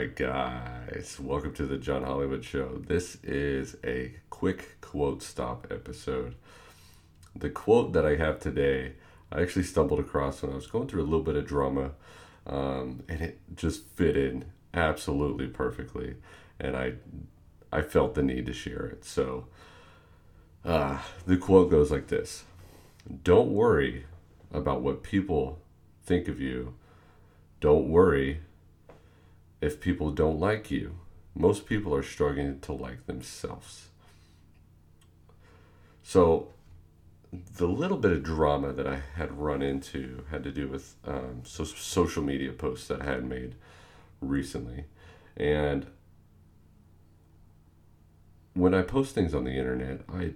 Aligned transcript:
right, 0.00 0.16
guys, 0.16 1.18
welcome 1.20 1.52
to 1.52 1.66
the 1.66 1.76
John 1.76 2.04
Hollywood 2.04 2.42
Show. 2.42 2.80
This 2.86 3.18
is 3.22 3.76
a 3.84 4.14
quick 4.30 4.80
quote 4.80 5.22
stop 5.22 5.66
episode. 5.70 6.36
The 7.36 7.50
quote 7.50 7.92
that 7.92 8.06
I 8.06 8.16
have 8.16 8.40
today, 8.40 8.94
I 9.30 9.42
actually 9.42 9.64
stumbled 9.64 10.00
across 10.00 10.40
when 10.40 10.52
I 10.52 10.54
was 10.54 10.68
going 10.68 10.88
through 10.88 11.02
a 11.02 11.04
little 11.04 11.22
bit 11.22 11.36
of 11.36 11.46
drama, 11.46 11.90
um, 12.46 13.02
and 13.10 13.20
it 13.20 13.40
just 13.54 13.84
fit 13.88 14.16
in 14.16 14.46
absolutely 14.72 15.48
perfectly, 15.48 16.14
and 16.58 16.78
I, 16.78 16.94
I 17.70 17.82
felt 17.82 18.14
the 18.14 18.22
need 18.22 18.46
to 18.46 18.54
share 18.54 18.86
it. 18.86 19.04
So, 19.04 19.48
uh, 20.64 20.96
the 21.26 21.36
quote 21.36 21.70
goes 21.70 21.90
like 21.90 22.06
this: 22.06 22.44
"Don't 23.22 23.50
worry 23.50 24.06
about 24.50 24.80
what 24.80 25.02
people 25.02 25.60
think 26.06 26.26
of 26.26 26.40
you. 26.40 26.72
Don't 27.60 27.90
worry." 27.90 28.40
If 29.60 29.80
people 29.80 30.10
don't 30.10 30.40
like 30.40 30.70
you. 30.70 30.96
Most 31.34 31.66
people 31.66 31.94
are 31.94 32.02
struggling 32.02 32.60
to 32.60 32.72
like 32.72 33.06
themselves. 33.06 33.88
So, 36.02 36.48
the 37.32 37.68
little 37.68 37.98
bit 37.98 38.10
of 38.10 38.24
drama 38.24 38.72
that 38.72 38.88
I 38.88 39.02
had 39.14 39.38
run 39.38 39.62
into 39.62 40.24
had 40.30 40.42
to 40.42 40.50
do 40.50 40.66
with 40.66 40.96
um, 41.06 41.42
so 41.44 41.62
social 41.62 42.24
media 42.24 42.52
posts 42.52 42.88
that 42.88 43.02
I 43.02 43.04
had 43.04 43.24
made 43.24 43.54
recently. 44.20 44.86
And 45.36 45.86
when 48.54 48.74
I 48.74 48.82
post 48.82 49.14
things 49.14 49.32
on 49.32 49.44
the 49.44 49.52
internet, 49.52 50.00
I 50.12 50.32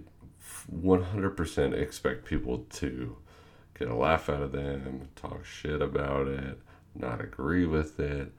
100% 0.73 1.73
expect 1.73 2.23
people 2.23 2.65
to 2.75 3.17
get 3.77 3.89
a 3.89 3.95
laugh 3.95 4.29
out 4.29 4.41
of 4.41 4.53
them, 4.53 5.09
talk 5.17 5.43
shit 5.43 5.81
about 5.81 6.27
it, 6.27 6.59
not 6.95 7.19
agree 7.19 7.65
with 7.65 7.99
it 7.99 8.31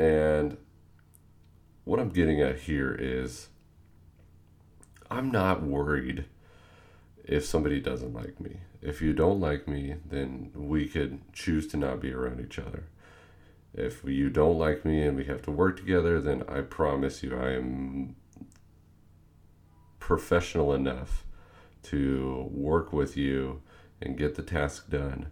and 0.00 0.56
what 1.84 2.00
I'm 2.00 2.08
getting 2.08 2.40
at 2.40 2.60
here 2.60 2.96
is 2.98 3.48
I'm 5.10 5.30
not 5.30 5.62
worried 5.62 6.24
if 7.22 7.44
somebody 7.44 7.80
doesn't 7.80 8.14
like 8.14 8.40
me. 8.40 8.60
If 8.80 9.02
you 9.02 9.12
don't 9.12 9.40
like 9.40 9.68
me, 9.68 9.96
then 10.08 10.52
we 10.54 10.88
could 10.88 11.20
choose 11.34 11.66
to 11.68 11.76
not 11.76 12.00
be 12.00 12.14
around 12.14 12.40
each 12.40 12.58
other. 12.58 12.84
If 13.74 14.02
you 14.02 14.30
don't 14.30 14.58
like 14.58 14.86
me 14.86 15.02
and 15.02 15.18
we 15.18 15.26
have 15.26 15.42
to 15.42 15.50
work 15.50 15.76
together, 15.76 16.18
then 16.18 16.44
I 16.48 16.62
promise 16.62 17.22
you 17.22 17.36
I 17.36 17.50
am 17.50 18.16
professional 19.98 20.72
enough 20.72 21.26
to 21.82 22.48
work 22.50 22.90
with 22.90 23.18
you 23.18 23.60
and 24.00 24.16
get 24.16 24.36
the 24.36 24.42
task 24.42 24.88
done 24.88 25.26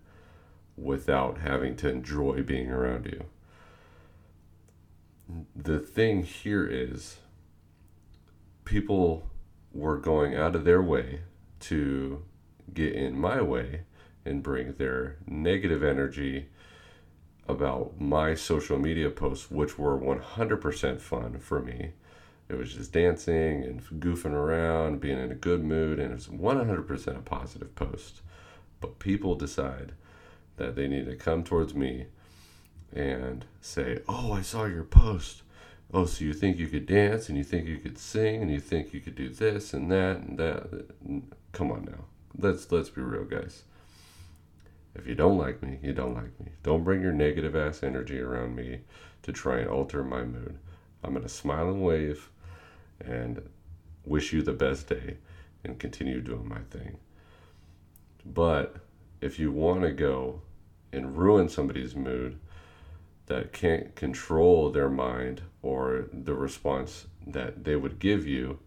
without 0.77 1.39
having 1.39 1.75
to 1.77 1.89
enjoy 1.89 2.43
being 2.43 2.71
around 2.71 3.07
you 3.07 3.25
the 5.55 5.79
thing 5.79 6.23
here 6.23 6.67
is 6.67 7.19
people 8.65 9.29
were 9.73 9.99
going 9.99 10.35
out 10.35 10.57
of 10.57 10.65
their 10.65 10.83
way 10.83 11.21
to 11.61 12.25
get 12.73 12.95
in 12.95 13.19
my 13.19 13.41
way 13.41 13.83
and 14.25 14.43
bring 14.43 14.73
their 14.75 15.17
negative 15.27 15.83
energy 15.83 16.49
about 17.47 17.99
my 18.01 18.35
social 18.35 18.79
media 18.79 19.11
posts, 19.11 19.51
which 19.51 19.79
were 19.79 19.99
100% 19.99 21.01
fun 21.01 21.39
for 21.39 21.61
me. 21.61 21.93
It 22.49 22.57
was 22.57 22.75
just 22.75 22.93
dancing 22.93 23.65
and 23.65 23.83
goofing 24.01 24.33
around, 24.33 25.01
being 25.01 25.19
in 25.19 25.31
a 25.31 25.35
good 25.35 25.65
mood, 25.65 25.99
and 25.99 26.13
it 26.13 26.15
was 26.15 26.29
100% 26.29 27.17
a 27.17 27.21
positive 27.21 27.75
post. 27.75 28.21
But 28.81 28.99
people 28.99 29.35
decide 29.35 29.93
that 30.57 30.77
they 30.77 30.89
need 30.89 31.07
to 31.07 31.17
come 31.17 31.43
towards 31.43 31.75
me 31.75 32.07
and 32.95 33.45
say, 33.61 34.01
"Oh, 34.09 34.33
I 34.33 34.43
saw 34.43 34.65
your 34.65 34.85
post. 34.85 35.43
Oh, 35.93 36.05
so 36.05 36.25
you 36.25 36.35
think 36.35 36.59
you 36.59 36.69
could 36.69 36.87
dance 36.87 37.29
and 37.29 37.39
you 37.39 37.45
think 37.45 37.67
you 37.67 37.79
could 37.79 37.99
sing 37.99 38.43
and 38.43 38.51
you 38.51 38.61
think 38.61 38.93
you 38.93 39.01
could 39.01 39.15
do 39.15 39.31
this 39.31 39.73
and 39.73 39.91
that 39.91 40.19
and 40.19 40.39
that? 40.39 40.87
Come 41.53 41.73
on 41.73 41.85
now. 41.85 42.05
Let's 42.37 42.71
let's 42.71 42.91
be 42.91 43.01
real, 43.01 43.25
guys. 43.25 43.65
If 44.95 45.07
you 45.07 45.15
don't 45.15 45.39
like 45.39 45.63
me, 45.63 45.79
you 45.83 45.93
don't 45.93 46.15
like 46.15 46.39
me. 46.41 46.53
Don't 46.63 46.85
bring 46.85 47.03
your 47.03 47.13
negative 47.13 47.55
ass 47.55 47.83
energy 47.83 48.21
around 48.21 48.57
me 48.57 48.81
to 49.23 49.33
try 49.33 49.59
and 49.59 49.71
alter 49.71 50.03
my 50.03 50.25
mood. 50.25 50.59
I'm 51.03 51.13
going 51.13 51.23
to 51.23 51.29
smile 51.29 51.69
and 51.69 51.83
wave 51.83 52.31
and 53.01 53.49
wish 54.05 54.33
you 54.33 54.43
the 54.43 54.53
best 54.53 54.89
day 54.89 55.19
and 55.65 55.79
continue 55.79 56.21
doing 56.21 56.49
my 56.49 56.61
thing. 56.71 56.99
But 58.27 58.77
if 59.21 59.39
you 59.39 59.53
want 59.53 59.83
to 59.83 59.93
go 59.93 60.43
and 60.93 61.17
ruin 61.17 61.49
somebody's 61.49 61.95
mood, 61.95 62.39
that 63.29 63.53
can't 63.53 63.95
control 63.95 64.71
their 64.71 64.89
mind 64.89 65.43
or 65.63 66.07
the 66.13 66.35
response 66.35 67.07
that 67.27 67.65
they 67.65 67.77
would 67.77 67.99
give 67.99 68.27
you, 68.27 68.59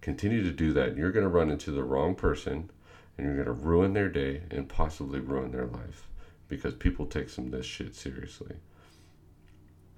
continue 0.00 0.42
to 0.42 0.52
do 0.52 0.72
that. 0.72 0.96
You're 0.96 1.12
going 1.12 1.24
to 1.24 1.28
run 1.28 1.50
into 1.50 1.70
the 1.70 1.84
wrong 1.84 2.14
person 2.14 2.70
and 3.16 3.26
you're 3.26 3.44
going 3.44 3.46
to 3.46 3.52
ruin 3.52 3.92
their 3.92 4.08
day 4.08 4.42
and 4.50 4.68
possibly 4.68 5.20
ruin 5.20 5.50
their 5.50 5.66
life 5.66 6.08
because 6.48 6.74
people 6.74 7.06
take 7.06 7.28
some 7.28 7.46
of 7.46 7.50
this 7.50 7.66
shit 7.66 7.94
seriously. 7.94 8.56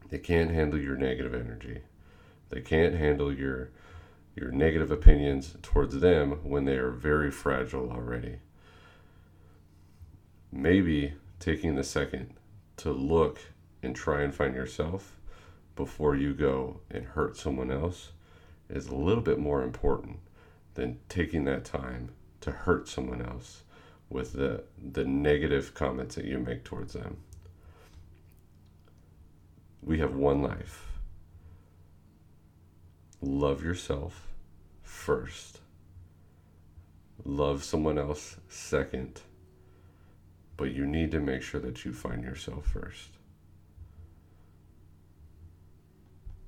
They 0.08 0.18
can't 0.18 0.50
handle 0.50 0.80
your 0.80 0.96
negative 0.96 1.34
energy. 1.34 1.82
They 2.48 2.60
can't 2.60 2.94
handle 2.94 3.32
your 3.32 3.70
your 4.36 4.52
negative 4.52 4.90
opinions 4.90 5.56
towards 5.62 5.98
them 6.00 6.32
when 6.42 6.66
they 6.66 6.76
are 6.76 6.90
very 6.90 7.30
fragile 7.30 7.90
already. 7.90 8.36
Maybe 10.52 11.14
taking 11.40 11.74
the 11.74 11.82
second 11.82 12.34
to 12.76 12.92
look 12.92 13.40
and 13.86 13.96
try 13.96 14.22
and 14.22 14.34
find 14.34 14.54
yourself 14.54 15.16
before 15.76 16.16
you 16.16 16.34
go 16.34 16.80
and 16.90 17.04
hurt 17.04 17.36
someone 17.36 17.70
else 17.70 18.10
is 18.68 18.88
a 18.88 18.94
little 18.94 19.22
bit 19.22 19.38
more 19.38 19.62
important 19.62 20.18
than 20.74 20.98
taking 21.08 21.44
that 21.44 21.64
time 21.64 22.10
to 22.40 22.50
hurt 22.50 22.88
someone 22.88 23.22
else 23.22 23.62
with 24.10 24.32
the 24.32 24.64
the 24.92 25.04
negative 25.04 25.72
comments 25.72 26.16
that 26.16 26.24
you 26.24 26.38
make 26.38 26.64
towards 26.64 26.92
them. 26.92 27.16
We 29.82 29.98
have 30.00 30.14
one 30.14 30.42
life. 30.42 30.84
Love 33.20 33.62
yourself 33.62 34.26
first. 34.82 35.60
Love 37.24 37.62
someone 37.64 37.98
else 37.98 38.36
second. 38.48 39.20
But 40.56 40.72
you 40.72 40.86
need 40.86 41.10
to 41.12 41.20
make 41.20 41.42
sure 41.42 41.60
that 41.60 41.84
you 41.84 41.92
find 41.92 42.24
yourself 42.24 42.66
first. 42.66 43.10